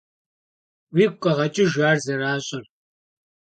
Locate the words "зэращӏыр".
2.03-2.65